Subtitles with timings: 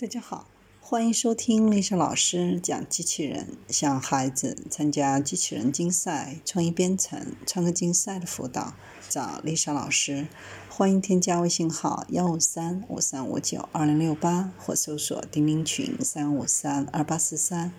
[0.00, 0.46] 大家好，
[0.80, 8.74] 欢迎收听丽莎老师讲机器人，向孩子参加机器人竞赛、创意编程、创客竞赛的辅导，
[9.08, 10.28] 找丽莎老师。
[10.68, 17.72] 欢迎添加微信号幺五三五三五九二零六八，或搜索钉钉群三五三二八四三。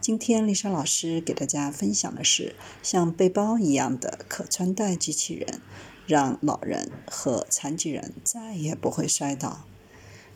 [0.00, 5.60] 今天丽莎老师给大家分享的是像背包一样的可穿戴机器人，
[6.06, 9.64] 让老人和残疾人再也不会摔倒。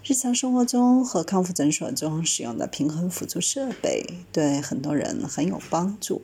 [0.03, 4.03] 日常生活中和康复诊所中使用的平衡辅助设备
[4.33, 6.23] 对很多人很有帮助。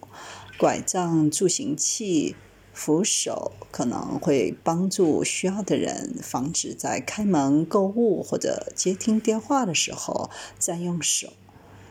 [0.58, 2.34] 拐杖、助行器、
[2.72, 11.34] 扶手可能会帮助需要的人防止在开门、购物或者接听电话的时候占用手。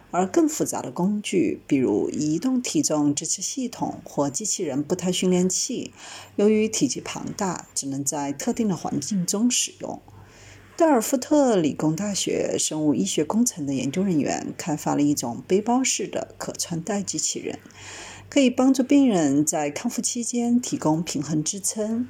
[0.10, 5.92] 而更复杂的工具，比如移动体重支持系统或机器人步态训练器，
[6.36, 10.02] 由于体积庞大，只能在特定的环境中使用。
[10.78, 17.60] 德尔福特理工大学生物医学工程的研究人员开发了一种背包式的可穿戴机器人，
[18.30, 22.10] 可以帮助病人在康复期间提供平衡支撑。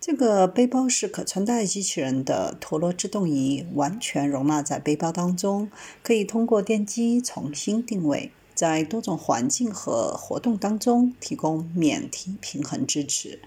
[0.00, 5.70] 这个背包式可穿戴机器人的陀螺制动仪完全容纳在背包当中，
[6.02, 13.38] 可以通过电机重新定位，在多种环境和活动当中提供免提平衡支持。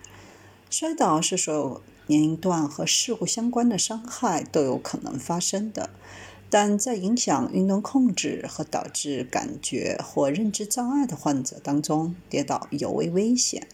[0.69, 5.89] 摔倒是所有年龄段和事故相关的伤害都有可能发生的，
[6.47, 13.67] 但在影响运动控制和导致感觉或认知障碍的患者当中，跌倒尤为危险。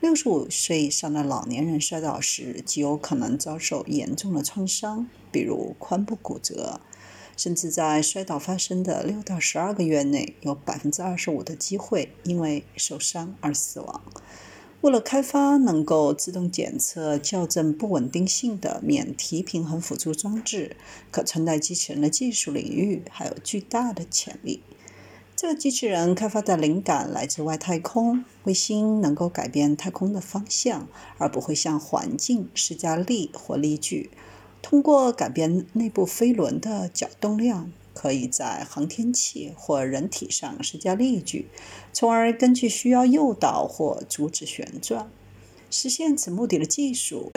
[0.00, 6.80] 六十五岁以上的老年人摔倒时，极有可能遭受严重的创伤，比如髋部骨折，
[7.36, 14.02] 甚至在摔倒发生的六到十二个月内，有百分之二十五的机会因为受伤而死亡。
[14.82, 20.76] 为了开发能够自动检测、校正不稳定性的免提平衡辅助装置，
[21.12, 24.60] 可穿戴机器人的技术领域还有巨大的潜力。
[25.36, 34.10] 这个机器人开发的灵感来自外太空，卫星能够改变太空的方向，而不会向环境施加力或力矩。
[34.60, 37.70] 通过改变内部飞轮的角动量。
[37.94, 41.48] 可以在航天器或人体上施加力矩，
[41.92, 45.10] 从而根据需要诱导或阻止旋转。
[45.70, 47.30] 实现此目的的技术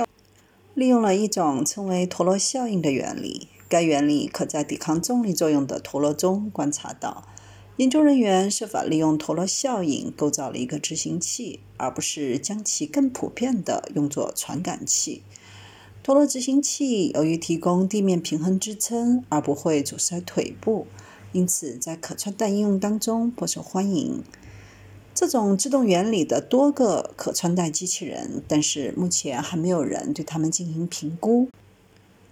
[0.73, 3.47] 利用了一种称为陀螺效应的原理。
[3.67, 7.27] 该原理可在抵抗重力作用的陀螺中观察到。
[7.77, 15.23] 研究人员设法利用陀螺效应构造了一个执行器，而不是将其更普遍地用作传感器。
[16.05, 20.85] 陀螺执行器由于提供地面平衡支撑，而不会阻塞腿部，
[21.31, 24.23] 因此在可穿戴应用当中颇受欢迎。
[25.15, 31.49] 这种自动原理的多个可穿戴机器人，但是目前还没有人对它们进行评估。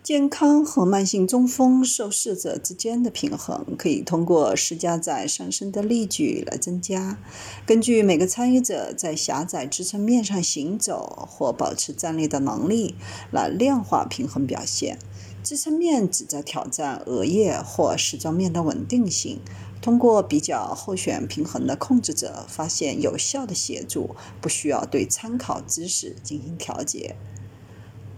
[0.03, 7.17] 健康和慢性中风受试者之间的平衡可以通过施加在上身的力矩来增加。
[7.65, 12.95] 根据每个参与者在狭窄支撑面上行走或保持站立的能力
[13.31, 14.99] 来量化平衡表现。
[15.41, 19.39] 支撑面旨在挑战额叶或矢状面的稳定性。
[19.81, 27.15] 通过比较候选平衡的控制者，发现有效的协助不需要对参考姿势进行调节。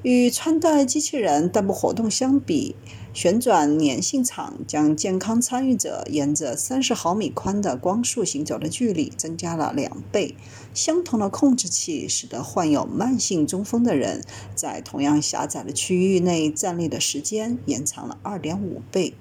[0.05, 2.75] 与穿戴机器人代步活动相比，
[3.11, 10.35] 旋转粘性场将健康参与者沿着三十毫米宽的光束行走的距离增加了两倍。
[10.75, 14.23] 相同的控制器使得患有慢性中风的人
[14.53, 19.15] 在同样狭窄的区域内站立的时间延长了二点五倍。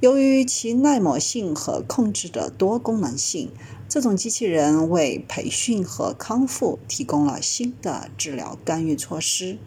[0.00, 3.52] 由于其耐磨性和控制的多功能性，
[3.88, 9.58] 这种机器人为培训和康复提供了新的治疗干预措施。